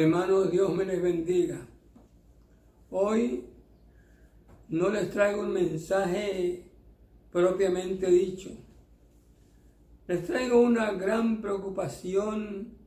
Hermanos, 0.00 0.50
Dios 0.50 0.74
me 0.74 0.86
les 0.86 1.02
bendiga. 1.02 1.60
Hoy 2.90 3.44
no 4.70 4.88
les 4.88 5.10
traigo 5.10 5.42
un 5.42 5.52
mensaje 5.52 6.64
propiamente 7.30 8.10
dicho. 8.10 8.48
Les 10.06 10.24
traigo 10.24 10.58
una 10.62 10.92
gran 10.92 11.42
preocupación 11.42 12.78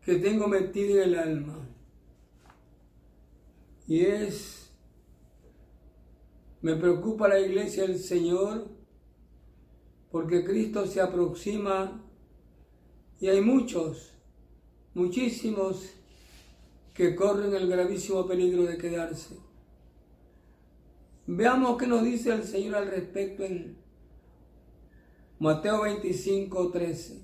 que 0.00 0.14
tengo 0.20 0.46
metida 0.46 1.02
en 1.02 1.08
el 1.08 1.18
alma. 1.18 1.68
Y 3.88 4.02
es, 4.02 4.70
me 6.62 6.76
preocupa 6.76 7.26
la 7.26 7.40
iglesia 7.40 7.82
del 7.82 7.98
Señor 7.98 8.68
porque 10.12 10.44
Cristo 10.44 10.86
se 10.86 11.00
aproxima 11.00 12.00
y 13.18 13.26
hay 13.26 13.40
muchos 13.40 14.12
muchísimos 14.96 15.95
que 16.96 17.14
corren 17.14 17.54
el 17.54 17.68
gravísimo 17.68 18.26
peligro 18.26 18.64
de 18.64 18.78
quedarse. 18.78 19.36
Veamos 21.26 21.76
qué 21.76 21.86
nos 21.86 22.02
dice 22.02 22.32
el 22.32 22.44
Señor 22.44 22.76
al 22.76 22.90
respecto 22.90 23.44
en 23.44 23.76
Mateo 25.38 25.82
25, 25.82 26.70
13. 26.70 27.22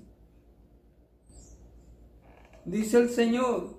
Dice 2.65 2.97
el 2.97 3.09
Señor, 3.09 3.75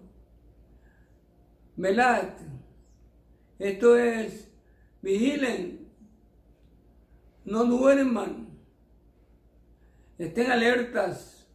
velad, 1.77 2.31
esto 3.61 3.97
es, 3.97 4.51
vigilen, 5.01 5.89
no 7.45 7.65
duerman, 7.67 8.49
estén 10.19 10.51
alertas, 10.51 11.47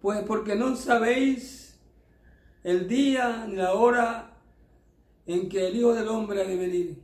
pues 0.00 0.22
porque 0.22 0.56
no 0.56 0.74
sabéis 0.74 1.65
el 2.66 2.88
día 2.88 3.46
ni 3.48 3.54
la 3.54 3.74
hora 3.74 4.36
en 5.24 5.48
que 5.48 5.68
el 5.68 5.76
Hijo 5.76 5.94
del 5.94 6.08
Hombre 6.08 6.42
ha 6.42 6.44
de 6.44 6.56
venir. 6.56 6.98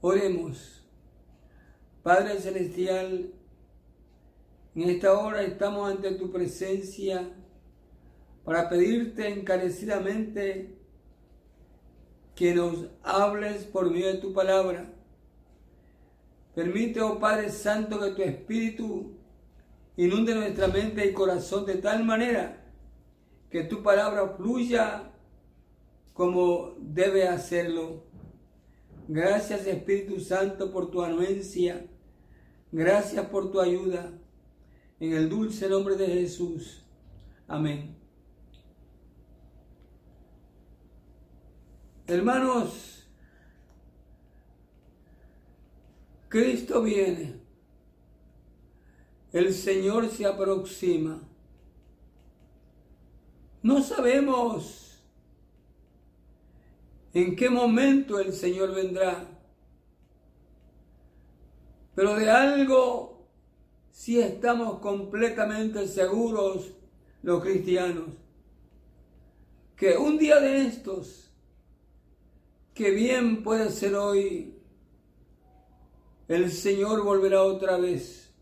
Oremos. 0.00 0.82
Padre 2.02 2.40
Celestial, 2.40 3.34
en 4.74 4.82
esta 4.88 5.12
hora 5.12 5.42
estamos 5.42 5.90
ante 5.90 6.12
tu 6.12 6.32
presencia 6.32 7.28
para 8.46 8.70
pedirte 8.70 9.28
encarecidamente 9.28 10.78
que 12.34 12.54
nos 12.54 12.86
hables 13.02 13.64
por 13.64 13.90
medio 13.90 14.06
de 14.06 14.20
tu 14.20 14.32
palabra. 14.32 14.90
Permite, 16.54 17.02
oh 17.02 17.18
Padre 17.18 17.50
Santo, 17.50 18.00
que 18.00 18.12
tu 18.12 18.22
Espíritu 18.22 19.18
inunde 19.98 20.34
nuestra 20.34 20.68
mente 20.68 21.04
y 21.04 21.12
corazón 21.12 21.66
de 21.66 21.74
tal 21.74 22.02
manera 22.02 22.62
que 23.56 23.64
tu 23.64 23.82
palabra 23.82 24.28
fluya 24.36 25.10
como 26.12 26.74
debe 26.78 27.26
hacerlo. 27.26 28.04
Gracias 29.08 29.66
Espíritu 29.66 30.20
Santo 30.20 30.70
por 30.70 30.90
tu 30.90 31.02
anuencia. 31.02 31.86
Gracias 32.70 33.24
por 33.28 33.50
tu 33.50 33.58
ayuda. 33.58 34.12
En 35.00 35.14
el 35.14 35.30
dulce 35.30 35.70
nombre 35.70 35.96
de 35.96 36.06
Jesús. 36.06 36.84
Amén. 37.48 37.96
Hermanos, 42.06 43.08
Cristo 46.28 46.82
viene 46.82 47.40
el 49.32 49.54
Señor 49.54 50.10
se 50.10 50.26
aproxima. 50.26 51.26
No 53.66 53.82
sabemos 53.82 55.02
en 57.12 57.34
qué 57.34 57.50
momento 57.50 58.20
el 58.20 58.32
Señor 58.32 58.72
vendrá, 58.72 59.26
pero 61.96 62.14
de 62.14 62.30
algo 62.30 63.26
sí 63.90 64.20
estamos 64.20 64.78
completamente 64.78 65.88
seguros 65.88 66.74
los 67.24 67.42
cristianos, 67.42 68.10
que 69.74 69.96
un 69.96 70.16
día 70.16 70.38
de 70.38 70.68
estos, 70.68 71.32
que 72.72 72.92
bien 72.92 73.42
puede 73.42 73.72
ser 73.72 73.96
hoy, 73.96 74.54
el 76.28 76.52
Señor 76.52 77.02
volverá 77.02 77.42
otra 77.42 77.78
vez. 77.78 78.32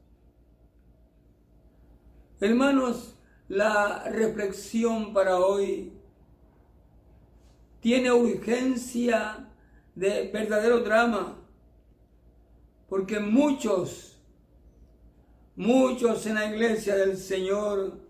Hermanos, 2.41 3.14
la 3.55 4.03
reflexión 4.11 5.13
para 5.13 5.39
hoy 5.39 5.93
tiene 7.79 8.11
urgencia 8.11 9.49
de 9.95 10.29
verdadero 10.33 10.81
drama, 10.81 11.37
porque 12.89 13.21
muchos, 13.21 14.19
muchos 15.55 16.27
en 16.27 16.35
la 16.35 16.47
iglesia 16.47 16.97
del 16.97 17.17
Señor 17.17 18.01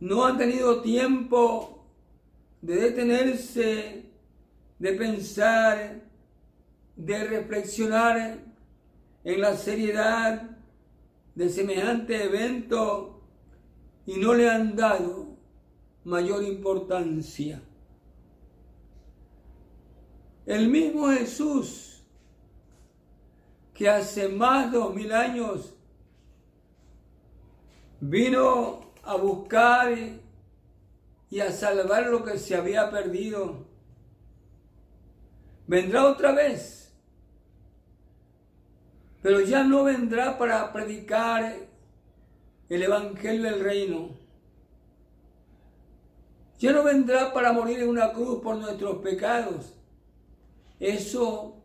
no 0.00 0.24
han 0.24 0.38
tenido 0.38 0.80
tiempo 0.80 1.84
de 2.62 2.76
detenerse, 2.76 4.06
de 4.78 4.92
pensar, 4.94 6.00
de 6.96 7.24
reflexionar 7.24 8.38
en 9.22 9.40
la 9.40 9.54
seriedad 9.54 10.48
de 11.34 11.50
semejante 11.50 12.24
evento 12.24 13.21
y 14.06 14.18
no 14.18 14.34
le 14.34 14.50
han 14.50 14.74
dado 14.76 15.36
mayor 16.04 16.42
importancia. 16.42 17.62
El 20.46 20.68
mismo 20.68 21.08
Jesús 21.08 22.04
que 23.74 23.88
hace 23.88 24.28
más 24.28 24.70
de 24.70 24.78
dos 24.78 24.94
mil 24.94 25.12
años 25.12 25.74
vino 28.00 28.92
a 29.02 29.16
buscar 29.16 29.96
y 31.30 31.40
a 31.40 31.50
salvar 31.50 32.06
lo 32.08 32.22
que 32.24 32.38
se 32.38 32.54
había 32.54 32.90
perdido, 32.90 33.64
vendrá 35.66 36.06
otra 36.06 36.32
vez 36.32 36.82
pero 39.22 39.40
ya 39.40 39.62
no 39.62 39.84
vendrá 39.84 40.36
para 40.36 40.72
predicar 40.72 41.54
el 42.74 42.82
Evangelio 42.84 43.42
del 43.42 43.60
Reino. 43.60 44.10
Ya 46.58 46.72
no 46.72 46.84
vendrá 46.84 47.32
para 47.32 47.52
morir 47.52 47.80
en 47.80 47.88
una 47.88 48.12
cruz 48.12 48.40
por 48.40 48.56
nuestros 48.56 48.98
pecados. 48.98 49.74
Eso 50.78 51.56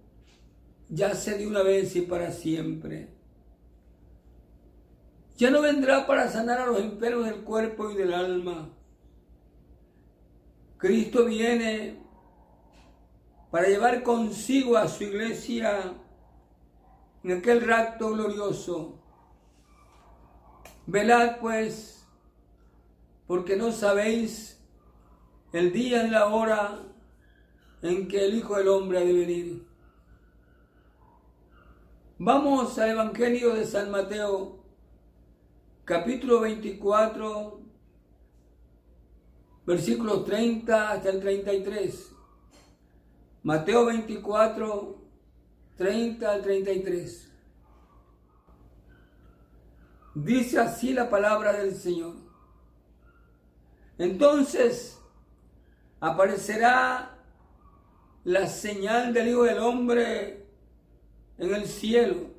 ya 0.89 1.13
se 1.15 1.37
de 1.37 1.47
una 1.47 1.63
vez 1.63 1.95
y 1.95 2.01
para 2.01 2.31
siempre. 2.31 3.09
Ya 5.37 5.51
no 5.51 5.61
vendrá 5.61 6.07
para 6.07 6.29
sanar 6.29 6.59
a 6.59 6.65
los 6.65 6.79
enfermos 6.79 7.25
del 7.25 7.43
cuerpo 7.43 7.91
y 7.91 7.95
del 7.95 8.13
alma. 8.13 8.69
Cristo 10.77 11.25
viene 11.25 11.99
para 13.51 13.67
llevar 13.67 14.03
consigo 14.03 14.77
a 14.77 14.87
su 14.87 15.03
iglesia 15.03 15.93
en 17.23 17.37
aquel 17.37 17.61
rapto 17.61 18.11
glorioso. 18.11 18.96
Velad 20.89 21.39
pues, 21.41 22.07
porque 23.27 23.57
no 23.57 23.73
sabéis 23.73 24.57
el 25.51 25.73
día 25.73 26.07
y 26.07 26.09
la 26.09 26.27
hora 26.27 26.79
en 27.81 28.07
que 28.07 28.25
el 28.25 28.35
Hijo 28.35 28.55
del 28.55 28.69
Hombre 28.69 28.99
ha 28.99 29.01
de 29.01 29.11
venir. 29.11 29.67
Vamos 32.17 32.79
al 32.79 32.91
Evangelio 32.91 33.53
de 33.53 33.65
San 33.65 33.91
Mateo, 33.91 34.63
capítulo 35.83 36.39
24, 36.39 37.59
versículos 39.65 40.23
30 40.23 40.91
hasta 40.91 41.09
el 41.09 41.19
33. 41.19 42.13
Mateo 43.43 43.87
24, 43.87 45.01
30 45.75 46.31
al 46.31 46.41
33. 46.41 47.26
Dice 50.23 50.57
así 50.57 50.93
la 50.93 51.11
palabra 51.11 51.53
del 51.53 51.75
Señor. 51.75 52.15
Entonces 53.99 54.99
aparecerá 55.99 57.19
la 58.23 58.47
señal 58.47 59.13
del 59.13 59.27
Hijo 59.27 59.43
del 59.43 59.59
Hombre 59.59 60.43
en 61.37 61.53
el 61.53 61.67
cielo. 61.67 62.31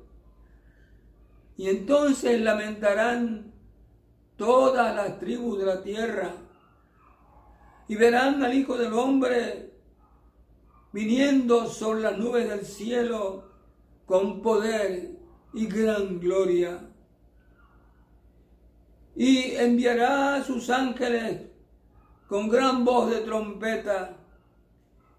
Y 1.55 1.69
entonces 1.69 2.41
lamentarán 2.41 3.53
todas 4.35 4.93
las 4.93 5.17
tribus 5.17 5.59
de 5.59 5.65
la 5.65 5.81
tierra 5.81 6.33
y 7.87 7.95
verán 7.95 8.43
al 8.43 8.55
Hijo 8.55 8.77
del 8.77 8.91
Hombre 8.91 9.71
viniendo 10.91 11.69
sobre 11.69 12.01
las 12.01 12.17
nubes 12.17 12.49
del 12.49 12.65
cielo 12.65 13.45
con 14.05 14.41
poder 14.41 15.17
y 15.53 15.65
gran 15.65 16.19
gloria. 16.19 16.88
Y 19.19 19.53
enviará 19.57 20.35
a 20.35 20.43
sus 20.45 20.69
ángeles 20.69 21.41
con 22.29 22.47
gran 22.47 22.85
voz 22.85 23.11
de 23.11 23.19
trompeta 23.19 24.15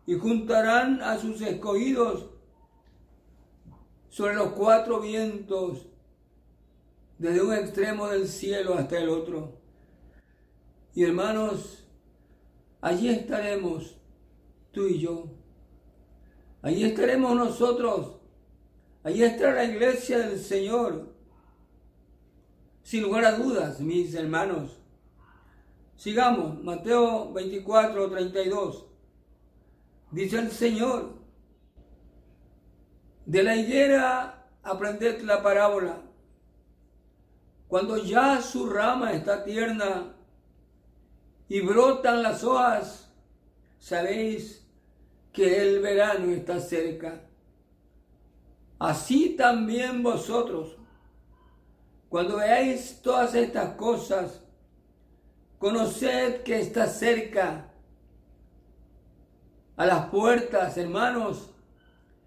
y 0.06 0.14
juntarán 0.14 1.02
a 1.02 1.18
sus 1.18 1.42
escogidos 1.42 2.30
sobre 4.08 4.36
los 4.36 4.52
cuatro 4.52 5.00
vientos, 5.00 5.86
desde 7.18 7.42
un 7.42 7.52
extremo 7.52 8.08
del 8.08 8.26
cielo 8.26 8.74
hasta 8.74 8.98
el 8.98 9.10
otro. 9.10 9.60
Y 10.94 11.04
hermanos, 11.04 11.86
allí 12.80 13.10
estaremos 13.10 13.98
tú 14.72 14.86
y 14.86 14.98
yo. 14.98 15.26
Allí 16.62 16.84
estaremos 16.84 17.36
nosotros. 17.36 18.16
Allí 19.02 19.24
estará 19.24 19.56
la 19.56 19.64
iglesia 19.64 20.20
del 20.20 20.38
Señor. 20.38 21.09
Sin 22.90 23.04
lugar 23.04 23.24
a 23.24 23.36
dudas, 23.36 23.78
mis 23.78 24.12
hermanos. 24.14 24.80
Sigamos, 25.94 26.60
Mateo 26.64 27.32
24, 27.32 28.10
32. 28.10 28.84
Dice 30.10 30.40
el 30.40 30.50
Señor, 30.50 31.14
de 33.26 33.44
la 33.44 33.54
higuera 33.54 34.48
aprended 34.64 35.22
la 35.22 35.40
parábola. 35.40 36.02
Cuando 37.68 37.96
ya 37.96 38.42
su 38.42 38.68
rama 38.68 39.12
está 39.12 39.44
tierna 39.44 40.12
y 41.48 41.60
brotan 41.60 42.24
las 42.24 42.42
hojas, 42.42 43.14
sabéis 43.78 44.66
que 45.32 45.62
el 45.62 45.78
verano 45.78 46.32
está 46.32 46.58
cerca. 46.58 47.22
Así 48.80 49.36
también 49.36 50.02
vosotros, 50.02 50.79
cuando 52.10 52.38
veáis 52.38 53.00
todas 53.02 53.36
estas 53.36 53.76
cosas, 53.76 54.42
conoced 55.60 56.42
que 56.42 56.58
está 56.58 56.88
cerca 56.88 57.70
a 59.76 59.86
las 59.86 60.08
puertas, 60.08 60.76
hermanos. 60.76 61.50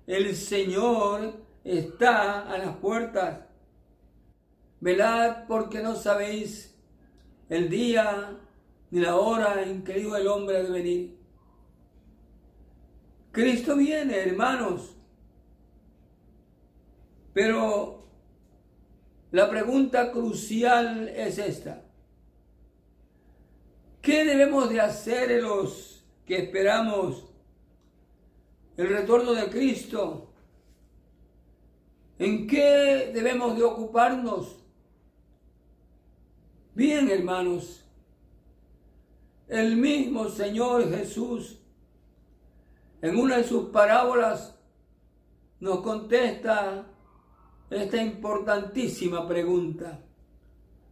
El 0.07 0.33
Señor 0.37 1.33
está 1.65 2.49
a 2.49 2.57
las 2.57 2.77
puertas. 2.77 3.41
Velad 4.79 5.47
porque 5.47 5.83
no 5.83 5.95
sabéis 5.95 6.73
el 7.49 7.69
día 7.69 8.37
ni 8.89 9.01
la 9.01 9.17
hora 9.17 9.63
en 9.63 9.83
que 9.83 9.95
dijo 9.95 10.15
el 10.15 10.27
hombre 10.27 10.63
de 10.63 10.69
venir. 10.69 11.17
Cristo 13.33 13.75
viene, 13.75 14.15
hermanos. 14.15 14.95
Pero 17.33 18.02
la 19.33 19.49
pregunta 19.49 20.11
crucial 20.11 21.09
es 21.09 21.39
esta. 21.39 21.81
¿Qué 23.99 24.25
debemos 24.25 24.69
de 24.69 24.79
hacer 24.79 25.41
los 25.41 26.05
que 26.27 26.37
esperamos 26.37 27.25
el 28.77 28.89
retorno 28.89 29.33
de 29.33 29.49
Cristo? 29.49 30.31
¿En 32.19 32.45
qué 32.45 33.09
debemos 33.11 33.57
de 33.57 33.63
ocuparnos? 33.63 34.59
Bien, 36.75 37.09
hermanos, 37.09 37.83
el 39.47 39.75
mismo 39.77 40.29
Señor 40.29 40.95
Jesús 40.95 41.57
en 43.01 43.17
una 43.17 43.37
de 43.37 43.45
sus 43.45 43.69
parábolas 43.71 44.55
nos 45.59 45.81
contesta 45.81 46.85
esta 47.75 48.01
importantísima 48.01 49.27
pregunta. 49.27 49.99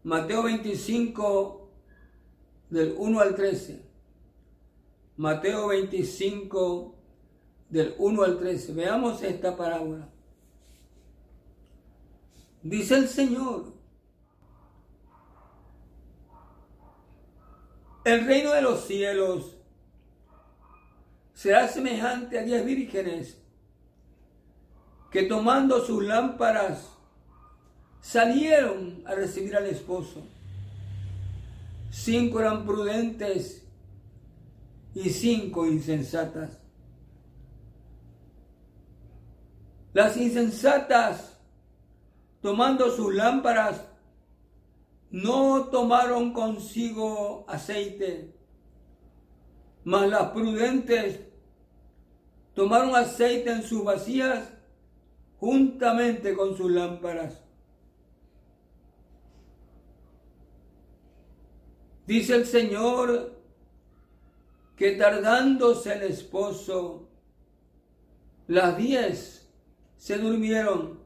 Mateo 0.03 0.43
25, 0.43 1.69
del 2.69 2.95
1 2.97 3.19
al 3.19 3.35
13. 3.35 3.81
Mateo 5.17 5.67
25, 5.67 6.95
del 7.69 7.95
1 7.97 8.23
al 8.23 8.39
13. 8.39 8.73
Veamos 8.73 9.21
esta 9.21 9.55
parábola. 9.55 10.09
Dice 12.63 12.95
el 12.95 13.07
Señor, 13.07 13.73
el 18.03 18.25
reino 18.25 18.51
de 18.51 18.61
los 18.61 18.85
cielos 18.85 19.57
será 21.33 21.67
semejante 21.67 22.37
a 22.37 22.43
diez 22.43 22.63
vírgenes 22.63 23.40
que 25.11 25.23
tomando 25.23 25.85
sus 25.85 26.03
lámparas 26.03 26.89
salieron 27.99 29.03
a 29.05 29.13
recibir 29.13 29.55
al 29.55 29.67
esposo. 29.67 30.23
Cinco 31.91 32.39
eran 32.39 32.65
prudentes 32.65 33.67
y 34.95 35.09
cinco 35.09 35.65
insensatas. 35.65 36.57
Las 39.93 40.15
insensatas, 40.15 41.37
tomando 42.41 42.89
sus 42.95 43.13
lámparas, 43.13 43.83
no 45.09 45.65
tomaron 45.65 46.31
consigo 46.31 47.43
aceite, 47.49 48.33
mas 49.83 50.09
las 50.09 50.29
prudentes 50.29 51.19
tomaron 52.53 52.95
aceite 52.95 53.51
en 53.51 53.63
sus 53.63 53.83
vacías 53.83 54.60
juntamente 55.41 56.35
con 56.35 56.55
sus 56.55 56.69
lámparas. 56.69 57.41
Dice 62.05 62.35
el 62.35 62.45
Señor 62.45 63.41
que 64.75 64.91
tardándose 64.91 65.93
el 65.93 66.03
esposo, 66.03 67.09
las 68.47 68.77
diez 68.77 69.49
se 69.97 70.19
durmieron, 70.19 70.99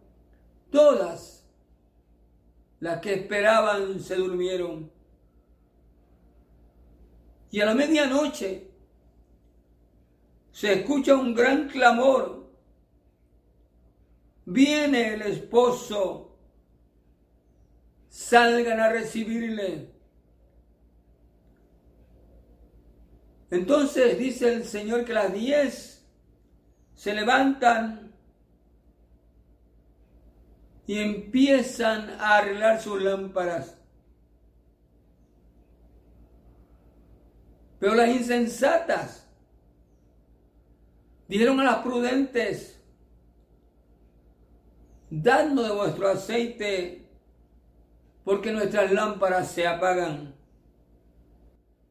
todas 0.69 1.47
las 2.81 2.99
que 2.99 3.13
esperaban 3.13 4.01
se 4.01 4.15
durmieron. 4.15 4.91
Y 7.51 7.61
a 7.61 7.67
la 7.67 7.73
medianoche 7.73 8.69
se 10.51 10.73
escucha 10.73 11.15
un 11.15 11.33
gran 11.33 11.69
clamor. 11.69 12.34
Viene 14.45 15.15
el 15.15 15.21
esposo, 15.23 16.37
salgan 18.09 18.79
a 18.79 18.89
recibirle. 18.89 19.89
Entonces 23.49 24.17
dice 24.17 24.53
el 24.53 24.65
Señor 24.65 25.05
que 25.05 25.13
las 25.13 25.33
diez 25.33 26.07
se 26.93 27.13
levantan 27.13 28.13
y 30.87 30.99
empiezan 30.99 32.09
a 32.19 32.37
arreglar 32.37 32.81
sus 32.81 33.01
lámparas. 33.01 33.77
Pero 37.79 37.95
las 37.95 38.09
insensatas 38.09 39.25
Dijeron 41.27 41.59
a 41.59 41.63
las 41.63 41.77
prudentes, 41.77 42.74
dadnos 45.21 45.67
de 45.67 45.73
vuestro 45.73 46.09
aceite, 46.09 47.07
porque 48.23 48.51
nuestras 48.51 48.91
lámparas 48.91 49.51
se 49.51 49.65
apagan. 49.67 50.35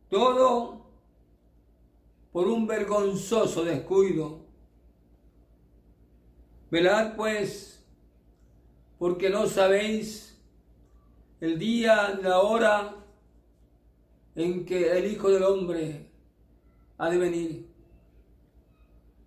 Todo 0.08 0.86
por 2.32 2.48
un 2.48 2.66
vergonzoso 2.66 3.64
descuido. 3.64 4.44
Velad 6.70 7.16
pues, 7.16 7.84
porque 8.98 9.30
no 9.30 9.46
sabéis 9.46 10.42
el 11.40 11.58
día, 11.58 12.18
la 12.22 12.40
hora 12.40 12.96
en 14.34 14.66
que 14.66 14.98
el 14.98 15.10
Hijo 15.12 15.30
del 15.30 15.44
Hombre 15.44 16.10
ha 16.98 17.08
de 17.08 17.18
venir. 17.18 17.68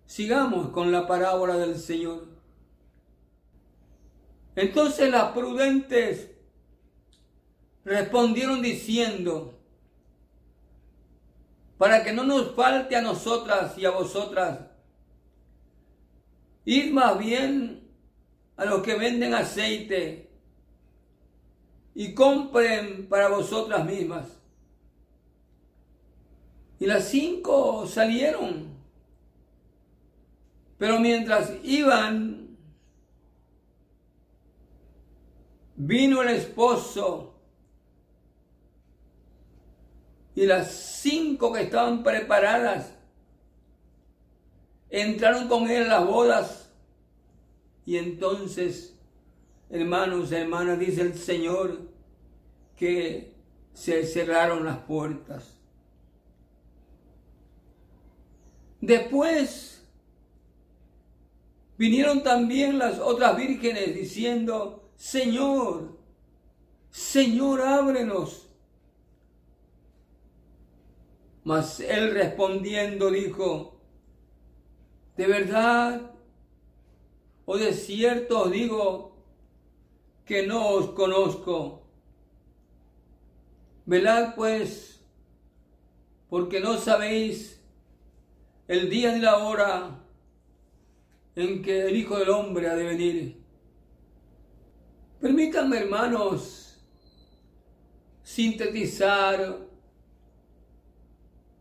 Sigamos 0.06 0.68
con 0.70 0.92
la 0.92 1.06
parábola 1.06 1.56
del 1.56 1.78
Señor. 1.78 2.37
Entonces 4.60 5.08
las 5.08 5.30
prudentes 5.32 6.30
respondieron 7.84 8.60
diciendo, 8.60 9.54
para 11.78 12.02
que 12.02 12.12
no 12.12 12.24
nos 12.24 12.56
falte 12.56 12.96
a 12.96 13.02
nosotras 13.02 13.78
y 13.78 13.86
a 13.86 13.90
vosotras, 13.90 14.58
id 16.64 16.92
más 16.92 17.16
bien 17.18 17.88
a 18.56 18.64
los 18.64 18.82
que 18.82 18.96
venden 18.96 19.32
aceite 19.32 20.28
y 21.94 22.12
compren 22.14 23.08
para 23.08 23.28
vosotras 23.28 23.84
mismas. 23.84 24.26
Y 26.80 26.86
las 26.86 27.04
cinco 27.04 27.86
salieron 27.86 28.78
pero 30.78 31.00
mientras 31.00 31.52
iban, 31.64 32.37
vino 35.78 36.22
el 36.22 36.28
esposo 36.28 37.38
Y 40.38 40.46
las 40.46 40.70
cinco 40.70 41.52
que 41.52 41.62
estaban 41.62 42.04
preparadas 42.04 42.94
entraron 44.88 45.48
con 45.48 45.68
él 45.68 45.86
a 45.86 45.98
las 45.98 46.06
bodas. 46.06 46.70
Y 47.84 47.96
entonces, 47.96 48.96
hermanos, 49.68 50.30
hermanas, 50.30 50.78
dice 50.78 51.00
el 51.00 51.18
Señor 51.18 51.80
que 52.76 53.34
se 53.72 54.06
cerraron 54.06 54.64
las 54.64 54.78
puertas. 54.78 55.58
Después 58.80 59.84
vinieron 61.76 62.22
también 62.22 62.78
las 62.78 63.00
otras 63.00 63.36
vírgenes 63.36 63.92
diciendo, 63.92 64.87
Señor, 64.98 65.96
Señor, 66.90 67.62
ábrenos. 67.62 68.48
Mas 71.44 71.80
él 71.80 72.12
respondiendo 72.12 73.10
dijo, 73.10 73.80
de 75.16 75.26
verdad 75.26 76.10
o 77.46 77.56
de 77.56 77.72
cierto 77.72 78.42
os 78.42 78.50
digo 78.50 79.16
que 80.26 80.46
no 80.46 80.68
os 80.70 80.90
conozco. 80.90 81.86
Velad 83.86 84.34
pues, 84.34 85.00
porque 86.28 86.60
no 86.60 86.76
sabéis 86.76 87.62
el 88.66 88.90
día 88.90 89.12
ni 89.12 89.20
la 89.20 89.38
hora 89.38 90.04
en 91.36 91.62
que 91.62 91.86
el 91.86 91.96
Hijo 91.96 92.18
del 92.18 92.30
Hombre 92.30 92.68
ha 92.68 92.74
de 92.74 92.84
venir. 92.84 93.37
Permítanme, 95.20 95.78
hermanos, 95.78 96.80
sintetizar 98.22 99.58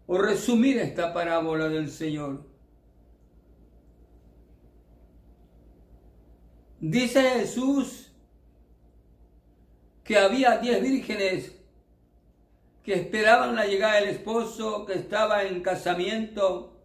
o 0.06 0.18
resumir 0.18 0.78
esta 0.78 1.12
parábola 1.12 1.68
del 1.68 1.90
Señor. 1.90 2.46
Dice 6.80 7.22
Jesús 7.22 8.12
que 10.04 10.18
había 10.18 10.60
diez 10.60 10.80
vírgenes 10.80 11.56
que 12.84 12.94
esperaban 12.94 13.56
la 13.56 13.66
llegada 13.66 13.96
del 13.96 14.10
esposo 14.10 14.86
que 14.86 14.94
estaba 14.94 15.44
en 15.44 15.64
casamiento 15.64 16.80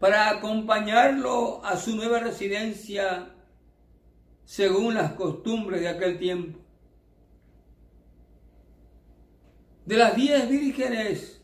para 0.00 0.30
acompañarlo 0.30 1.64
a 1.64 1.76
su 1.76 1.94
nueva 1.94 2.20
residencia 2.20 3.35
según 4.46 4.94
las 4.94 5.12
costumbres 5.12 5.80
de 5.80 5.88
aquel 5.88 6.18
tiempo. 6.18 6.58
De 9.84 9.96
las 9.96 10.16
diez 10.16 10.48
vírgenes, 10.48 11.42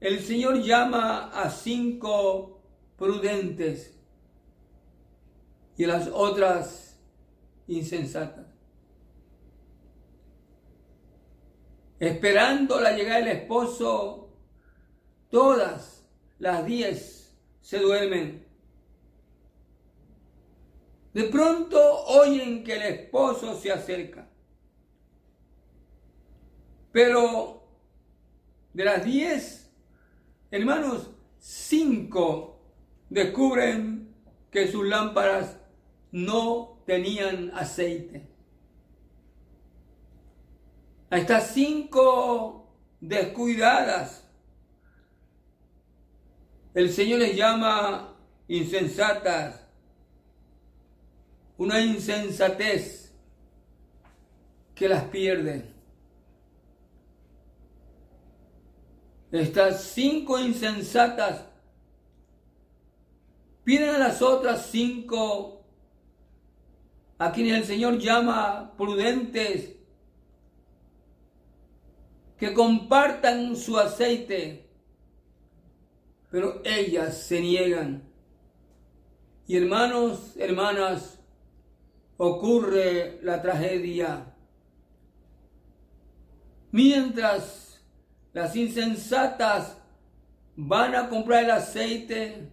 el 0.00 0.20
Señor 0.20 0.62
llama 0.62 1.30
a 1.30 1.50
cinco 1.50 2.62
prudentes 2.96 4.00
y 5.76 5.84
las 5.84 6.08
otras 6.08 7.00
insensatas. 7.66 8.46
Esperando 11.98 12.80
la 12.80 12.92
llegada 12.92 13.18
del 13.18 13.36
esposo, 13.36 14.30
todas 15.28 16.06
las 16.38 16.64
diez 16.66 17.36
se 17.60 17.78
duermen. 17.78 18.41
De 21.12 21.24
pronto 21.24 21.78
oyen 22.06 22.64
que 22.64 22.74
el 22.74 22.82
esposo 22.82 23.58
se 23.58 23.70
acerca. 23.70 24.28
Pero 26.90 27.62
de 28.72 28.84
las 28.84 29.04
diez, 29.04 29.70
hermanos, 30.50 31.10
cinco 31.38 32.60
descubren 33.10 34.14
que 34.50 34.68
sus 34.68 34.86
lámparas 34.86 35.58
no 36.10 36.82
tenían 36.86 37.50
aceite. 37.54 38.28
A 41.10 41.18
estas 41.18 41.52
cinco 41.52 42.74
descuidadas, 43.00 44.26
el 46.74 46.90
Señor 46.90 47.18
les 47.18 47.36
llama 47.36 48.16
insensatas, 48.48 49.61
una 51.62 51.80
insensatez 51.80 53.12
que 54.74 54.88
las 54.88 55.04
pierde. 55.04 55.64
Estas 59.30 59.84
cinco 59.84 60.40
insensatas 60.40 61.46
piden 63.62 63.90
a 63.90 63.98
las 63.98 64.20
otras 64.22 64.66
cinco, 64.72 65.62
a 67.18 67.30
quienes 67.30 67.58
el 67.58 67.64
Señor 67.64 67.98
llama 67.98 68.74
prudentes, 68.76 69.76
que 72.38 72.52
compartan 72.52 73.54
su 73.54 73.78
aceite, 73.78 74.68
pero 76.28 76.60
ellas 76.64 77.22
se 77.22 77.40
niegan. 77.40 78.02
Y 79.46 79.56
hermanos, 79.56 80.34
hermanas, 80.36 81.21
ocurre 82.16 83.18
la 83.22 83.40
tragedia. 83.42 84.34
Mientras 86.70 87.62
las 88.32 88.56
insensatas 88.56 89.76
van 90.56 90.94
a 90.94 91.08
comprar 91.08 91.44
el 91.44 91.50
aceite. 91.50 92.48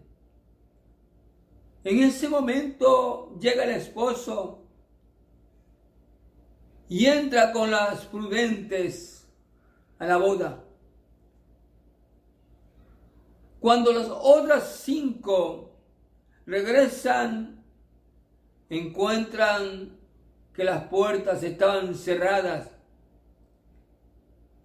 En 1.84 2.04
ese 2.04 2.28
momento 2.28 3.38
llega 3.40 3.64
el 3.64 3.72
esposo 3.72 4.66
y 6.88 7.06
entra 7.06 7.52
con 7.52 7.72
las 7.72 8.06
prudentes 8.06 9.28
a 10.00 10.06
la 10.06 10.18
boda. 10.18 10.64
Cuando 13.60 13.92
las 13.92 14.08
otras 14.10 14.82
cinco 14.84 15.72
regresan, 16.46 17.59
encuentran 18.70 19.98
que 20.54 20.64
las 20.64 20.86
puertas 20.86 21.42
estaban 21.44 21.96
cerradas 21.96 22.70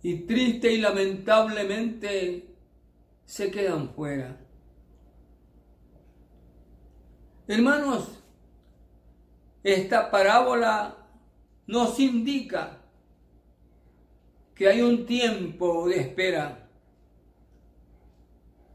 y 0.02 0.26
triste 0.26 0.72
y 0.72 0.80
lamentablemente 0.80 2.54
se 3.24 3.50
quedan 3.50 3.88
fuera. 3.94 4.38
Hermanos, 7.46 8.22
esta 9.62 10.10
parábola 10.10 10.96
nos 11.66 11.98
indica 11.98 12.82
que 14.54 14.68
hay 14.68 14.82
un 14.82 15.06
tiempo 15.06 15.88
de 15.88 16.00
espera. 16.00 16.68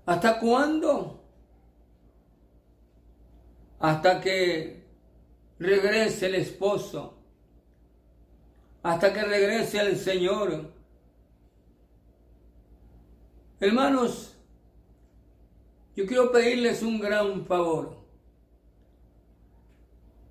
¿Hasta 0.05 0.39
cuándo? 0.39 1.24
Hasta 3.79 4.19
que 4.19 4.78
regrese 5.60 6.28
el 6.28 6.36
esposo, 6.36 7.18
hasta 8.82 9.13
que 9.13 9.22
regrese 9.24 9.80
el 9.80 9.98
Señor. 9.98 10.72
Hermanos, 13.60 14.38
yo 15.96 16.06
quiero 16.06 16.32
pedirles 16.32 16.82
un 16.82 17.00
gran 17.00 17.46
favor. 17.46 17.98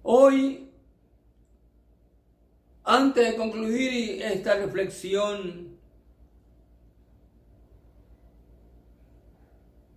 Hoy, 0.03 0.71
antes 2.85 3.31
de 3.31 3.37
concluir 3.37 4.23
esta 4.23 4.55
reflexión, 4.55 5.77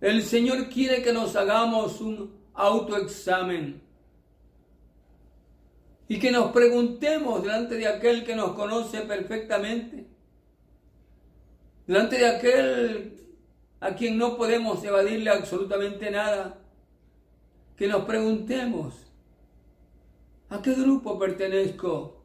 el 0.02 0.22
Señor 0.22 0.68
quiere 0.68 1.02
que 1.02 1.14
nos 1.14 1.34
hagamos 1.36 2.02
un 2.02 2.38
autoexamen 2.52 3.81
y 6.12 6.18
que 6.18 6.30
nos 6.30 6.52
preguntemos 6.52 7.42
delante 7.42 7.76
de 7.76 7.86
aquel 7.86 8.22
que 8.22 8.36
nos 8.36 8.52
conoce 8.52 9.00
perfectamente, 9.00 10.06
delante 11.86 12.18
de 12.18 12.26
aquel 12.26 13.16
a 13.80 13.94
quien 13.94 14.18
no 14.18 14.36
podemos 14.36 14.84
evadirle 14.84 15.30
absolutamente 15.30 16.10
nada, 16.10 16.58
que 17.78 17.88
nos 17.88 18.04
preguntemos, 18.04 18.92
¿a 20.50 20.60
qué 20.60 20.74
grupo 20.74 21.18
pertenezco? 21.18 22.22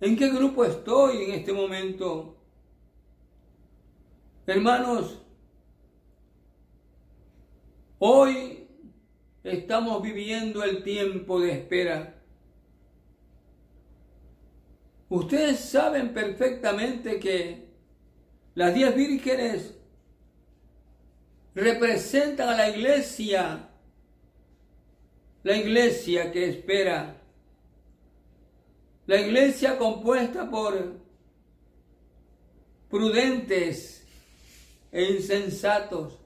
¿En 0.00 0.16
qué 0.16 0.30
grupo 0.30 0.64
estoy 0.64 1.24
en 1.24 1.32
este 1.32 1.52
momento? 1.52 2.36
Hermanos, 4.46 5.20
hoy 7.98 8.68
estamos 9.42 10.00
viviendo 10.00 10.62
el 10.62 10.84
tiempo 10.84 11.40
de 11.40 11.50
espera. 11.50 12.14
Ustedes 15.08 15.60
saben 15.60 16.12
perfectamente 16.12 17.18
que 17.18 17.66
las 18.54 18.74
diez 18.74 18.94
vírgenes 18.94 19.74
representan 21.54 22.50
a 22.50 22.56
la 22.56 22.68
iglesia, 22.68 23.68
la 25.42 25.56
iglesia 25.56 26.30
que 26.30 26.50
espera, 26.50 27.16
la 29.06 29.20
iglesia 29.20 29.78
compuesta 29.78 30.50
por 30.50 30.96
prudentes 32.90 34.06
e 34.92 35.04
insensatos. 35.04 36.18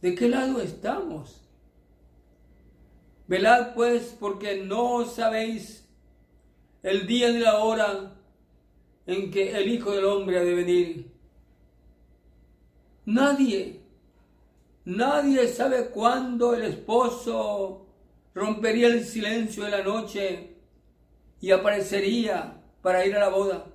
¿De 0.00 0.14
qué 0.14 0.28
lado 0.28 0.60
estamos? 0.60 1.42
Velad 3.26 3.74
pues 3.74 4.16
porque 4.18 4.64
no 4.64 5.04
sabéis 5.04 5.87
el 6.82 7.06
día 7.06 7.30
ni 7.30 7.38
la 7.38 7.58
hora 7.58 8.14
en 9.06 9.30
que 9.30 9.56
el 9.56 9.68
Hijo 9.68 9.92
del 9.92 10.04
Hombre 10.04 10.38
ha 10.38 10.44
de 10.44 10.54
venir. 10.54 11.10
Nadie, 13.06 13.80
nadie 14.84 15.48
sabe 15.48 15.90
cuándo 15.90 16.54
el 16.54 16.62
esposo 16.64 17.86
rompería 18.34 18.88
el 18.88 19.04
silencio 19.04 19.64
de 19.64 19.70
la 19.70 19.82
noche 19.82 20.56
y 21.40 21.50
aparecería 21.50 22.60
para 22.82 23.04
ir 23.06 23.16
a 23.16 23.20
la 23.20 23.28
boda. 23.28 23.66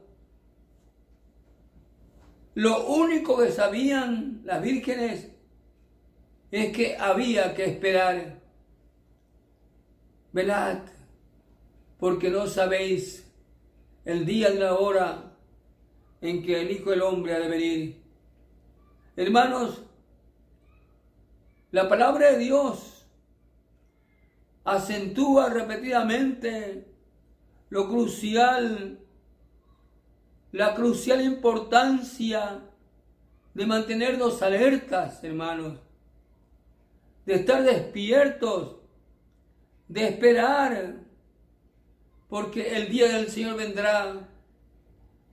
Lo 2.55 2.85
único 2.85 3.37
que 3.37 3.51
sabían 3.51 4.41
las 4.43 4.61
vírgenes 4.61 5.31
es 6.51 6.71
que 6.71 6.95
había 6.95 7.55
que 7.55 7.65
esperar. 7.65 8.39
Velad, 10.31 10.79
porque 12.03 12.29
no 12.29 12.47
sabéis 12.47 13.31
el 14.03 14.25
día 14.25 14.53
y 14.53 14.57
la 14.57 14.75
hora 14.75 15.37
en 16.19 16.43
que 16.43 16.59
el 16.59 16.69
Hijo 16.69 16.89
del 16.89 17.01
Hombre 17.01 17.33
ha 17.33 17.39
de 17.39 17.47
venir. 17.47 18.03
Hermanos, 19.15 19.81
la 21.71 21.87
palabra 21.87 22.33
de 22.33 22.39
Dios 22.39 23.07
acentúa 24.65 25.47
repetidamente 25.47 26.85
lo 27.69 27.87
crucial, 27.87 28.99
la 30.51 30.75
crucial 30.75 31.21
importancia 31.21 32.65
de 33.53 33.65
mantenernos 33.65 34.41
alertas, 34.41 35.23
hermanos, 35.23 35.79
de 37.25 37.35
estar 37.35 37.63
despiertos, 37.63 38.75
de 39.87 40.09
esperar, 40.09 41.02
porque 42.33 42.75
el 42.75 42.89
día 42.89 43.15
del 43.15 43.29
Señor 43.29 43.55
vendrá 43.57 44.27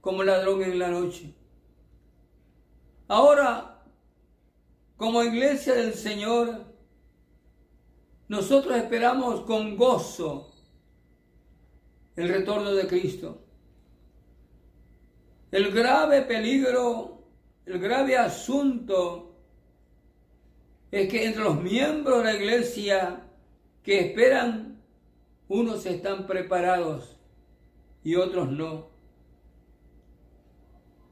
como 0.02 0.22
ladrón 0.22 0.62
en 0.62 0.78
la 0.78 0.88
noche. 0.88 1.32
Ahora, 3.08 3.82
como 4.98 5.22
iglesia 5.22 5.72
del 5.76 5.94
Señor, 5.94 6.62
nosotros 8.28 8.76
esperamos 8.76 9.40
con 9.46 9.78
gozo 9.78 10.52
el 12.16 12.28
retorno 12.28 12.74
de 12.74 12.86
Cristo. 12.86 13.46
El 15.52 15.72
grave 15.72 16.20
peligro, 16.20 17.22
el 17.64 17.78
grave 17.78 18.18
asunto 18.18 19.38
es 20.90 21.08
que 21.08 21.24
entre 21.24 21.44
los 21.44 21.62
miembros 21.62 22.18
de 22.18 22.24
la 22.24 22.34
iglesia 22.34 23.26
que 23.82 24.00
esperan, 24.00 24.69
unos 25.50 25.84
están 25.84 26.28
preparados 26.28 27.18
y 28.04 28.14
otros 28.14 28.50
no. 28.50 28.88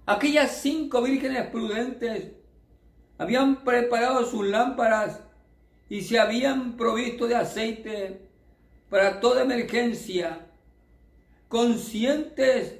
Aquellas 0.07 0.63
cinco 0.63 1.03
vírgenes 1.03 1.49
prudentes 1.49 2.31
habían 3.19 3.65
preparado 3.65 4.25
sus 4.25 4.47
lámparas 4.47 5.21
y 5.89 6.03
se 6.03 6.21
habían 6.21 6.77
provisto 6.77 7.27
de 7.27 7.35
aceite 7.35 8.29
para 8.89 9.19
toda 9.19 9.43
emergencia, 9.43 10.47
conscientes 11.49 12.79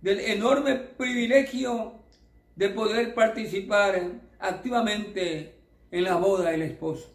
del 0.00 0.20
enorme 0.20 0.76
privilegio 0.76 2.04
de 2.54 2.68
poder 2.68 3.14
participar 3.14 4.12
activamente 4.38 5.56
en 5.90 6.04
la 6.04 6.14
boda 6.14 6.50
del 6.50 6.62
esposo. 6.62 7.13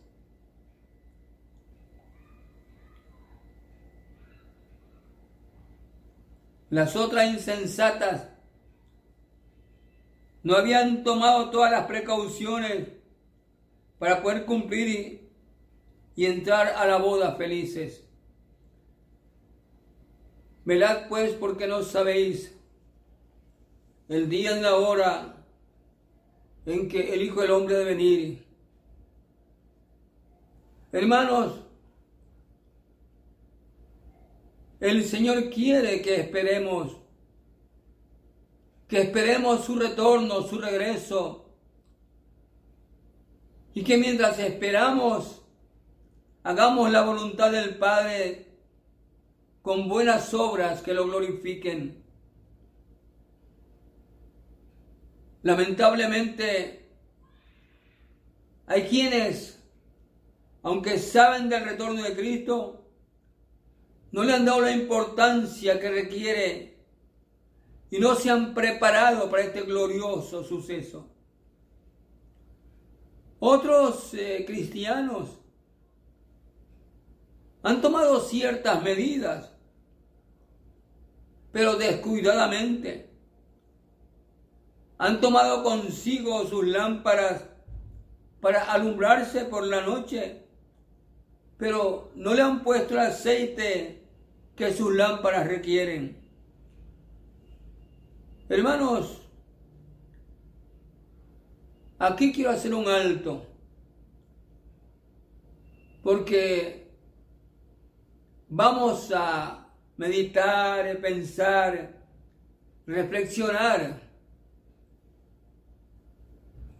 Las 6.69 6.95
otras 6.95 7.27
insensatas 7.33 8.29
no 10.43 10.55
habían 10.55 11.03
tomado 11.03 11.49
todas 11.49 11.71
las 11.71 11.85
precauciones 11.87 12.87
para 13.97 14.21
poder 14.21 14.45
cumplir 14.45 15.29
y, 16.15 16.25
entrar 16.25 16.67
a 16.75 16.85
la 16.85 16.97
boda 16.97 17.35
felices. 17.35 18.03
Velad 20.65 21.07
pues 21.07 21.31
porque 21.33 21.65
no 21.65 21.81
sabéis 21.81 22.55
el 24.09 24.29
día 24.29 24.57
y 24.57 24.61
la 24.61 24.75
hora 24.75 25.35
en 26.65 26.89
que 26.89 27.13
el 27.13 27.21
Hijo 27.21 27.41
del 27.41 27.51
Hombre 27.51 27.75
debe 27.75 27.91
venir. 27.91 28.45
Hermanos, 30.91 31.61
el 34.79 35.03
Señor 35.05 35.49
quiere 35.49 36.01
que 36.01 36.21
esperemos 36.21 36.99
que 38.89 39.01
esperemos 39.01 39.63
su 39.63 39.75
retorno, 39.75 40.41
su 40.41 40.57
regreso. 40.57 41.45
Y 43.75 43.83
que 43.83 43.97
mientras 43.97 44.39
esperamos, 44.39 45.43
hagamos 46.41 46.91
la 46.91 47.03
voluntad 47.03 47.51
del 47.51 47.77
Padre 47.77 48.47
con 49.61 49.87
buenas 49.87 50.33
obras 50.33 50.81
que 50.81 50.95
lo 50.95 51.05
glorifiquen. 51.05 52.03
Lamentablemente, 55.43 56.89
hay 58.65 58.83
quienes, 58.87 59.63
aunque 60.63 60.97
saben 60.97 61.47
del 61.47 61.63
retorno 61.63 62.01
de 62.01 62.15
Cristo, 62.15 62.78
no 64.11 64.23
le 64.23 64.33
han 64.33 64.45
dado 64.45 64.61
la 64.61 64.71
importancia 64.71 65.79
que 65.79 65.89
requiere 65.89 66.77
y 67.91 67.99
no 67.99 68.15
se 68.15 68.29
han 68.29 68.53
preparado 68.53 69.29
para 69.29 69.43
este 69.43 69.61
glorioso 69.61 70.43
suceso. 70.43 71.07
Otros 73.39 74.13
eh, 74.13 74.43
cristianos 74.45 75.29
han 77.61 77.81
tomado 77.81 78.19
ciertas 78.21 78.81
medidas, 78.83 79.51
pero 81.51 81.75
descuidadamente. 81.75 83.09
Han 84.97 85.21
tomado 85.21 85.63
consigo 85.63 86.45
sus 86.45 86.67
lámparas 86.67 87.45
para 88.41 88.71
alumbrarse 88.71 89.45
por 89.45 89.65
la 89.65 89.81
noche, 89.81 90.43
pero 91.57 92.11
no 92.15 92.33
le 92.33 92.41
han 92.41 92.63
puesto 92.63 92.93
el 92.95 92.99
aceite 92.99 93.98
que 94.59 94.73
sus 94.73 94.93
lámparas 94.93 95.47
requieren. 95.47 96.17
Hermanos, 98.49 99.21
aquí 101.97 102.33
quiero 102.33 102.49
hacer 102.49 102.73
un 102.73 102.89
alto, 102.89 103.47
porque 106.03 106.91
vamos 108.49 109.09
a 109.15 109.69
meditar, 109.95 110.99
pensar, 110.99 111.97
reflexionar. 112.85 114.01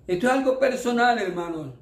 Esto 0.06 0.28
es 0.28 0.34
algo 0.34 0.60
personal, 0.60 1.18
hermanos. 1.18 1.76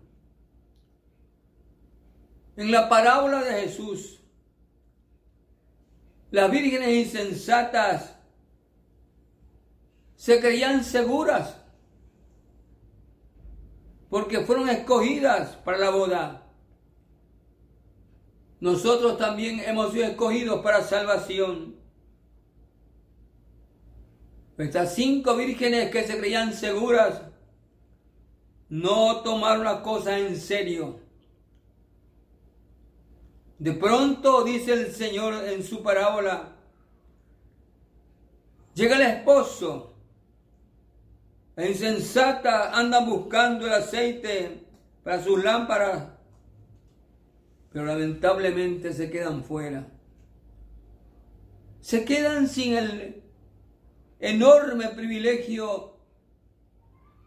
En 2.55 2.71
la 2.71 2.87
parábola 2.87 3.43
de 3.43 3.61
Jesús, 3.61 4.17
las 6.31 6.51
vírgenes 6.51 7.07
insensatas 7.07 8.15
se 10.15 10.39
creían 10.39 10.83
seguras 10.83 11.57
porque 14.09 14.41
fueron 14.41 14.69
escogidas 14.69 15.55
para 15.57 15.77
la 15.77 15.89
boda. 15.89 16.43
Nosotros 18.59 19.17
también 19.17 19.59
hemos 19.59 19.91
sido 19.91 20.05
escogidos 20.05 20.61
para 20.63 20.81
salvación. 20.81 21.75
Estas 24.57 24.95
cinco 24.95 25.35
vírgenes 25.35 25.91
que 25.91 26.03
se 26.03 26.17
creían 26.17 26.53
seguras 26.53 27.21
no 28.69 29.21
tomaron 29.21 29.63
las 29.63 29.81
cosas 29.81 30.19
en 30.19 30.35
serio. 30.35 31.06
De 33.59 33.73
pronto 33.73 34.43
dice 34.43 34.73
el 34.73 34.91
Señor 34.91 35.33
en 35.45 35.63
su 35.63 35.81
parábola, 35.81 36.57
Llega 38.77 38.95
el 38.95 39.17
esposo. 39.17 39.95
La 41.55 41.67
insensata 41.67 42.77
anda 42.77 43.03
buscando 43.03 43.65
el 43.65 43.73
aceite 43.73 44.67
para 45.03 45.23
sus 45.23 45.43
lámparas, 45.43 46.09
pero 47.73 47.85
lamentablemente 47.85 48.93
se 48.93 49.09
quedan 49.09 49.43
fuera. 49.43 49.87
Se 51.81 52.05
quedan 52.05 52.47
sin 52.47 52.75
el 52.75 53.23
enorme 54.19 54.89
privilegio 54.89 55.97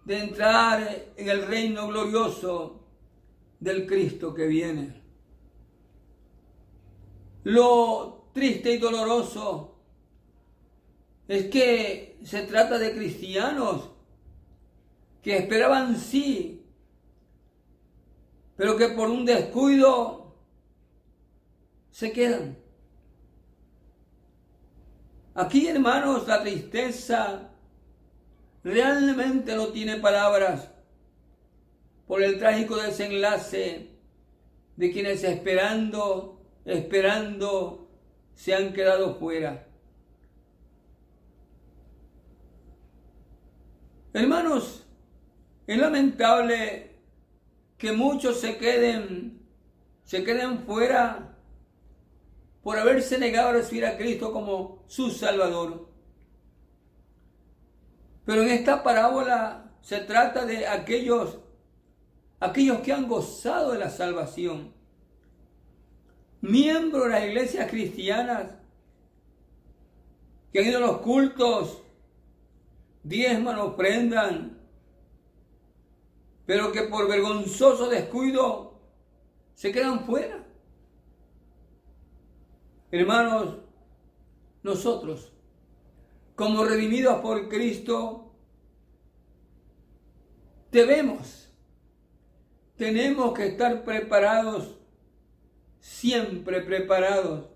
de 0.04 0.20
entrar 0.20 1.06
en 1.16 1.28
el 1.28 1.48
reino 1.48 1.88
glorioso 1.88 2.86
del 3.58 3.88
Cristo 3.88 4.32
que 4.32 4.46
viene. 4.46 4.99
Lo 7.44 8.28
triste 8.32 8.72
y 8.72 8.78
doloroso 8.78 9.78
es 11.28 11.46
que 11.46 12.18
se 12.24 12.42
trata 12.42 12.78
de 12.78 12.92
cristianos 12.94 13.90
que 15.22 15.36
esperaban 15.36 15.96
sí, 15.96 16.66
pero 18.56 18.76
que 18.76 18.88
por 18.88 19.08
un 19.08 19.24
descuido 19.24 20.34
se 21.90 22.12
quedan. 22.12 22.58
Aquí, 25.34 25.68
hermanos, 25.68 26.26
la 26.26 26.42
tristeza 26.42 27.50
realmente 28.64 29.54
no 29.54 29.68
tiene 29.68 29.96
palabras 29.96 30.68
por 32.06 32.22
el 32.22 32.38
trágico 32.38 32.76
desenlace 32.76 33.90
de 34.76 34.90
quienes 34.90 35.22
esperando, 35.22 36.39
esperando, 36.70 37.90
se 38.34 38.54
han 38.54 38.72
quedado 38.72 39.14
fuera. 39.16 39.66
Hermanos, 44.12 44.86
es 45.66 45.78
lamentable 45.78 46.96
que 47.78 47.92
muchos 47.92 48.40
se 48.40 48.56
queden, 48.58 49.40
se 50.04 50.24
queden 50.24 50.60
fuera 50.60 51.36
por 52.62 52.78
haberse 52.78 53.18
negado 53.18 53.50
a 53.50 53.52
recibir 53.52 53.86
a 53.86 53.96
Cristo 53.96 54.32
como 54.32 54.84
su 54.88 55.10
Salvador. 55.10 55.88
Pero 58.24 58.42
en 58.42 58.50
esta 58.50 58.82
parábola 58.82 59.72
se 59.80 60.00
trata 60.00 60.44
de 60.44 60.66
aquellos, 60.66 61.38
aquellos 62.38 62.80
que 62.80 62.92
han 62.92 63.08
gozado 63.08 63.72
de 63.72 63.78
la 63.78 63.90
salvación, 63.90 64.74
miembros 66.40 67.04
de 67.04 67.10
las 67.10 67.24
iglesias 67.24 67.70
cristianas, 67.70 68.50
que 70.52 70.60
han 70.60 70.66
ido 70.66 70.78
a 70.78 70.86
los 70.86 70.98
cultos, 70.98 71.82
diezman, 73.02 73.58
ofrendan, 73.58 74.58
pero 76.46 76.72
que 76.72 76.82
por 76.82 77.08
vergonzoso 77.08 77.88
descuido 77.88 78.80
se 79.54 79.70
quedan 79.70 80.04
fuera. 80.04 80.44
Hermanos, 82.90 83.58
nosotros, 84.62 85.32
como 86.34 86.64
redimidos 86.64 87.20
por 87.20 87.48
Cristo, 87.48 88.32
debemos, 90.72 91.52
tenemos 92.76 93.32
que 93.32 93.46
estar 93.46 93.84
preparados, 93.84 94.79
siempre 95.80 96.60
preparados, 96.60 97.48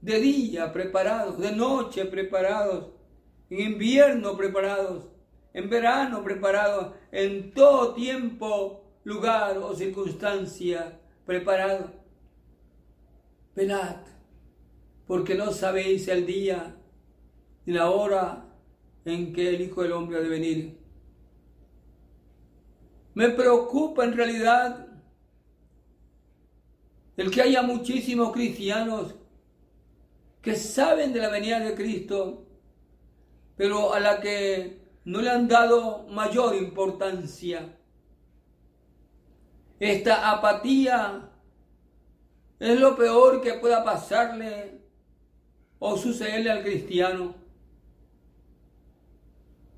de 0.00 0.20
día 0.20 0.72
preparados, 0.72 1.38
de 1.38 1.52
noche 1.52 2.04
preparados, 2.04 2.90
en 3.48 3.72
invierno 3.72 4.36
preparados, 4.36 5.08
en 5.52 5.68
verano 5.68 6.22
preparados, 6.22 6.94
en 7.12 7.52
todo 7.52 7.94
tiempo, 7.94 8.84
lugar 9.04 9.58
o 9.58 9.74
circunstancia 9.74 11.00
preparados. 11.24 11.90
Velad, 13.54 13.96
porque 15.06 15.34
no 15.34 15.52
sabéis 15.52 16.08
el 16.08 16.26
día 16.26 16.76
y 17.66 17.72
la 17.72 17.90
hora 17.90 18.46
en 19.04 19.32
que 19.32 19.48
el 19.48 19.60
Hijo 19.60 19.82
del 19.82 19.92
Hombre 19.92 20.18
ha 20.18 20.20
de 20.20 20.28
venir. 20.28 20.78
Me 23.14 23.30
preocupa 23.30 24.04
en 24.04 24.16
realidad 24.16 24.86
el 27.16 27.30
que 27.30 27.42
haya 27.42 27.62
muchísimos 27.62 28.32
cristianos 28.32 29.14
que 30.42 30.56
saben 30.56 31.12
de 31.12 31.20
la 31.20 31.28
venida 31.28 31.60
de 31.60 31.74
Cristo, 31.74 32.46
pero 33.56 33.92
a 33.92 34.00
la 34.00 34.20
que 34.20 34.80
no 35.04 35.20
le 35.20 35.30
han 35.30 35.48
dado 35.48 36.06
mayor 36.08 36.54
importancia. 36.54 37.76
Esta 39.78 40.30
apatía 40.30 41.30
es 42.58 42.78
lo 42.78 42.96
peor 42.96 43.40
que 43.40 43.54
pueda 43.54 43.82
pasarle 43.84 44.80
o 45.78 45.96
sucederle 45.96 46.50
al 46.50 46.62
cristiano, 46.62 47.34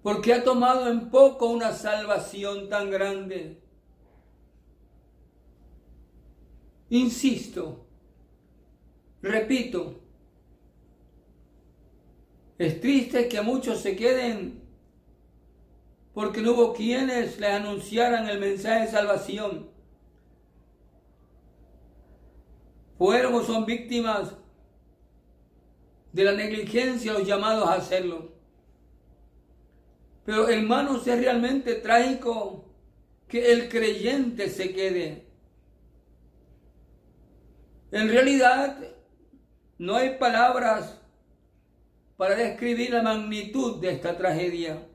porque 0.02 0.34
ha 0.34 0.42
tomado 0.42 0.90
en 0.90 1.10
poco 1.10 1.46
una 1.46 1.72
salvación 1.72 2.68
tan 2.68 2.90
grande. 2.90 3.61
Insisto, 6.92 7.86
repito, 9.22 10.02
es 12.58 12.82
triste 12.82 13.30
que 13.30 13.40
muchos 13.40 13.80
se 13.80 13.96
queden 13.96 14.62
porque 16.12 16.42
no 16.42 16.52
hubo 16.52 16.74
quienes 16.74 17.40
le 17.40 17.46
anunciaran 17.46 18.28
el 18.28 18.38
mensaje 18.38 18.82
de 18.82 18.90
salvación. 18.90 19.70
Fueron 22.98 23.36
o 23.36 23.42
son 23.42 23.64
víctimas 23.64 24.36
de 26.12 26.24
la 26.24 26.32
negligencia 26.32 27.14
los 27.14 27.26
llamados 27.26 27.66
a 27.68 27.76
hacerlo. 27.76 28.34
Pero 30.26 30.46
hermanos, 30.46 31.06
es 31.06 31.18
realmente 31.18 31.76
trágico 31.76 32.66
que 33.28 33.50
el 33.50 33.70
creyente 33.70 34.50
se 34.50 34.74
quede. 34.74 35.31
En 37.92 38.08
realidad, 38.08 38.78
no 39.76 39.96
hay 39.96 40.16
palabras 40.16 40.98
para 42.16 42.34
describir 42.34 42.90
la 42.90 43.02
magnitud 43.02 43.80
de 43.80 43.90
esta 43.90 44.16
tragedia. 44.16 44.88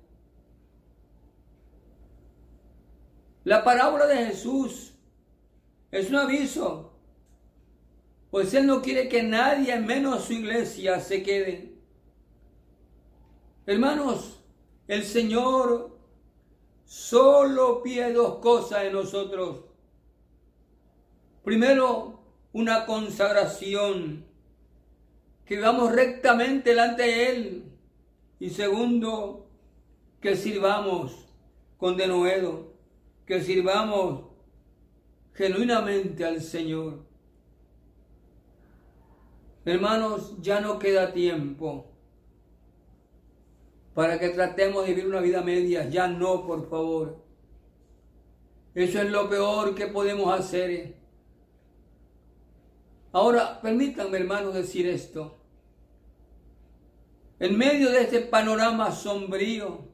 La 3.43 3.63
parábola 3.63 4.07
de 4.07 4.25
Jesús 4.25 4.95
es 5.91 6.10
un 6.10 6.15
aviso, 6.15 6.97
pues 8.31 8.53
Él 8.55 8.65
no 8.65 8.81
quiere 8.81 9.07
que 9.07 9.21
nadie, 9.21 9.79
menos 9.79 10.25
su 10.25 10.33
iglesia, 10.33 10.99
se 10.99 11.21
quede. 11.21 11.75
Hermanos, 13.67 14.43
el 14.88 15.03
Señor 15.03 15.99
solo 16.83 17.83
pide 17.83 18.12
dos 18.12 18.39
cosas 18.39 18.86
en 18.86 18.93
nosotros. 18.93 19.65
Primero, 21.43 22.16
una 22.58 22.86
consagración, 22.86 24.26
que 25.46 25.60
vamos 25.60 25.93
rectamente 25.93 26.72
delante 26.72 27.04
de 27.04 27.30
Él. 27.30 27.63
Y 28.39 28.50
segundo, 28.50 29.48
que 30.20 30.36
sirvamos 30.36 31.28
con 31.78 31.96
denuedo 31.96 32.74
que 33.28 33.41
sirvamos 33.41 34.24
genuinamente 35.34 36.24
al 36.26 36.41
Señor. 36.41 37.06
Hermanos, 39.65 40.38
ya 40.41 40.62
no 40.62 40.80
queda 40.80 41.12
tiempo 41.12 41.91
para 43.93 44.17
que 44.17 44.30
tratemos 44.30 44.86
de 44.86 44.93
vivir 44.93 45.08
una 45.08 45.20
vida 45.20 45.41
media. 45.41 45.89
Ya 45.89 46.08
no, 46.08 46.48
por 46.48 46.70
favor. 46.70 47.22
Eso 48.74 49.02
es 49.02 49.10
lo 49.12 49.30
peor 49.30 49.76
que 49.76 49.88
podemos 49.88 50.34
hacer. 50.39 50.96
Ahora, 53.17 53.60
permítanme, 53.63 54.19
hermanos, 54.19 54.53
decir 54.53 54.86
esto. 54.86 55.39
En 57.39 57.58
medio 57.58 57.89
de 57.89 58.03
este 58.03 58.19
panorama 58.19 58.91
sombrío, 58.91 59.88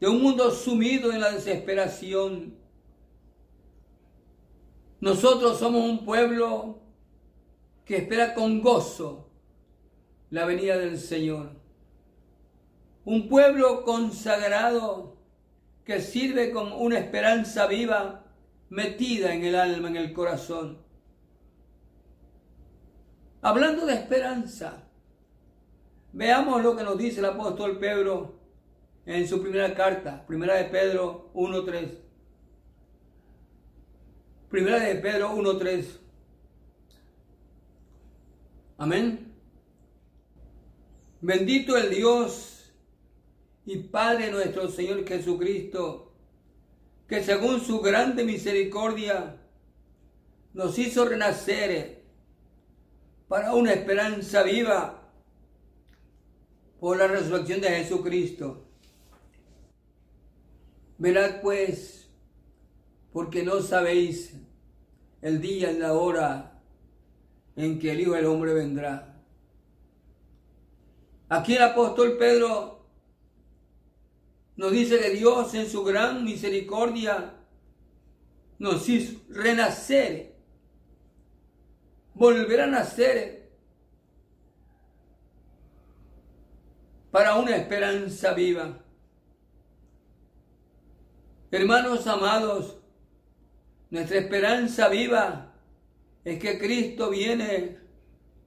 de 0.00 0.08
un 0.08 0.22
mundo 0.22 0.50
sumido 0.52 1.12
en 1.12 1.20
la 1.20 1.32
desesperación. 1.32 2.54
Nosotros 5.00 5.58
somos 5.58 5.84
un 5.84 6.06
pueblo 6.06 6.78
que 7.84 7.98
espera 7.98 8.32
con 8.32 8.62
gozo 8.62 9.28
la 10.30 10.46
venida 10.46 10.78
del 10.78 10.98
Señor. 10.98 11.50
Un 13.04 13.28
pueblo 13.28 13.84
consagrado 13.84 15.18
que 15.84 16.00
sirve 16.00 16.52
con 16.52 16.72
una 16.72 16.98
esperanza 16.98 17.66
viva 17.66 18.24
metida 18.70 19.34
en 19.34 19.44
el 19.44 19.56
alma, 19.56 19.88
en 19.88 19.96
el 19.98 20.14
corazón. 20.14 20.88
Hablando 23.42 23.86
de 23.86 23.94
esperanza, 23.94 24.90
Veamos 26.12 26.62
lo 26.62 26.76
que 26.76 26.82
nos 26.82 26.98
dice 26.98 27.20
el 27.20 27.26
apóstol 27.26 27.78
Pedro 27.78 28.34
en 29.06 29.28
su 29.28 29.40
primera 29.40 29.74
carta, 29.74 30.26
primera 30.26 30.56
de 30.56 30.64
Pedro 30.64 31.30
1.3. 31.34 31.98
Primera 34.48 34.80
de 34.80 34.96
Pedro 34.96 35.36
1.3. 35.36 35.86
Amén. 38.78 39.32
Bendito 41.20 41.76
el 41.76 41.90
Dios 41.90 42.72
y 43.66 43.78
Padre 43.78 44.32
nuestro 44.32 44.68
Señor 44.68 45.06
Jesucristo, 45.06 46.12
que 47.06 47.22
según 47.22 47.60
su 47.60 47.80
grande 47.80 48.24
misericordia 48.24 49.36
nos 50.54 50.76
hizo 50.78 51.04
renacer 51.04 51.99
para 53.30 53.54
una 53.54 53.72
esperanza 53.72 54.42
viva 54.42 55.08
por 56.80 56.96
la 56.96 57.06
resurrección 57.06 57.60
de 57.60 57.68
Jesucristo. 57.68 58.66
Verad 60.98 61.40
pues, 61.40 62.10
porque 63.12 63.44
no 63.44 63.60
sabéis 63.60 64.34
el 65.22 65.40
día 65.40 65.70
y 65.70 65.78
la 65.78 65.92
hora 65.92 66.60
en 67.54 67.78
que 67.78 67.92
el 67.92 68.00
Hijo 68.00 68.14
del 68.14 68.26
Hombre 68.26 68.52
vendrá. 68.52 69.22
Aquí 71.28 71.54
el 71.54 71.62
apóstol 71.62 72.16
Pedro 72.18 72.84
nos 74.56 74.72
dice 74.72 74.98
que 74.98 75.10
Dios 75.10 75.54
en 75.54 75.70
su 75.70 75.84
gran 75.84 76.24
misericordia 76.24 77.36
nos 78.58 78.88
hizo 78.88 79.20
renacer, 79.28 80.29
volver 82.14 82.60
a 82.60 82.66
nacer 82.66 83.50
para 87.10 87.36
una 87.36 87.56
esperanza 87.56 88.34
viva. 88.34 88.78
Hermanos 91.50 92.06
amados, 92.06 92.76
nuestra 93.90 94.18
esperanza 94.18 94.88
viva 94.88 95.52
es 96.24 96.38
que 96.38 96.58
Cristo 96.58 97.10
viene 97.10 97.78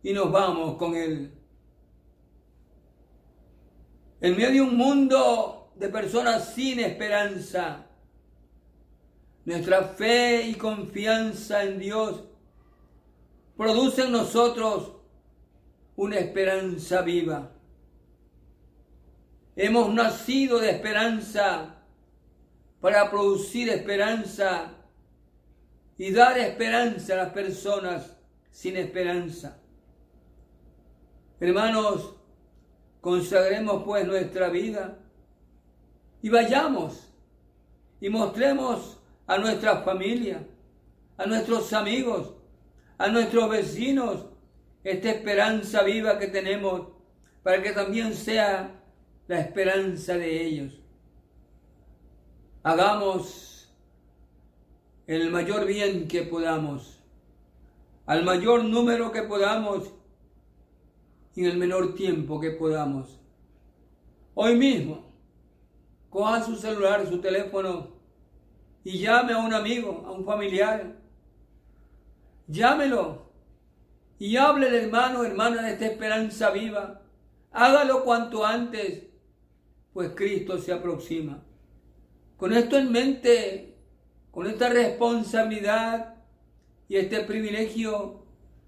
y 0.01 0.13
nos 0.13 0.31
vamos 0.31 0.77
con 0.77 0.95
Él. 0.95 1.33
En 4.21 4.37
medio 4.37 4.51
de 4.51 4.61
un 4.61 4.77
mundo 4.77 5.73
de 5.75 5.89
personas 5.89 6.53
sin 6.53 6.79
esperanza, 6.79 7.87
nuestra 9.43 9.83
fe 9.83 10.43
y 10.47 10.53
confianza 10.55 11.63
en 11.63 11.79
Dios 11.79 12.23
produce 13.57 14.03
en 14.03 14.11
nosotros 14.11 14.93
una 15.95 16.17
esperanza 16.17 17.01
viva. 17.01 17.51
Hemos 19.55 19.93
nacido 19.93 20.59
de 20.59 20.71
esperanza 20.71 21.75
para 22.81 23.09
producir 23.09 23.69
esperanza 23.69 24.71
y 25.97 26.11
dar 26.11 26.37
esperanza 26.39 27.13
a 27.13 27.17
las 27.17 27.33
personas 27.33 28.17
sin 28.51 28.77
esperanza. 28.77 29.59
Hermanos, 31.39 32.15
consagremos 33.01 33.83
pues 33.83 34.07
nuestra 34.07 34.49
vida 34.49 34.97
y 36.21 36.29
vayamos 36.29 37.13
y 38.01 38.09
mostremos 38.09 38.97
a 39.27 39.37
nuestra 39.37 39.81
familia, 39.83 40.47
a 41.17 41.25
nuestros 41.25 41.71
amigos, 41.73 42.33
a 42.97 43.07
nuestros 43.07 43.49
vecinos 43.49 44.25
esta 44.83 45.11
esperanza 45.11 45.83
viva 45.83 46.19
que 46.19 46.27
tenemos 46.27 46.89
para 47.41 47.61
que 47.61 47.71
también 47.71 48.13
sea 48.13 48.81
la 49.27 49.39
esperanza 49.39 50.17
de 50.17 50.45
ellos 50.45 50.83
hagamos 52.63 53.69
el 55.05 55.29
mayor 55.29 55.65
bien 55.65 56.07
que 56.07 56.21
podamos, 56.21 57.03
al 58.05 58.23
mayor 58.23 58.63
número 58.63 59.11
que 59.11 59.23
podamos 59.23 59.93
y 61.35 61.41
en 61.41 61.51
el 61.51 61.57
menor 61.57 61.93
tiempo 61.93 62.39
que 62.39 62.51
podamos. 62.51 63.19
Hoy 64.33 64.55
mismo, 64.55 65.03
coja 66.09 66.41
su 66.41 66.55
celular, 66.55 67.05
su 67.07 67.19
teléfono 67.19 67.89
y 68.83 68.99
llame 68.99 69.33
a 69.33 69.39
un 69.39 69.53
amigo, 69.53 70.03
a 70.07 70.11
un 70.11 70.25
familiar. 70.25 71.02
Llámelo 72.47 73.31
y 74.19 74.37
hable 74.37 74.69
de 74.69 74.83
hermano, 74.83 75.23
hermana 75.23 75.61
de 75.63 75.73
esta 75.73 75.85
esperanza 75.85 76.51
viva. 76.51 77.01
Hágalo 77.51 78.03
cuanto 78.03 78.45
antes, 78.45 79.03
pues 79.93 80.11
Cristo 80.15 80.57
se 80.57 80.73
aproxima. 80.73 81.43
Con 82.37 82.53
esto 82.53 82.77
en 82.77 82.91
mente, 82.91 83.75
con 84.31 84.47
esta 84.47 84.69
responsabilidad 84.69 86.15
y 86.89 86.97
este 86.97 87.21
privilegio, 87.21 88.25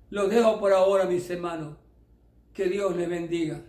los 0.10 0.30
dejo 0.30 0.60
por 0.60 0.72
ahora, 0.72 1.06
mis 1.06 1.30
hermanos. 1.30 1.78
Que 2.54 2.66
Dios 2.66 2.96
les 2.96 3.10
bendiga. 3.10 3.62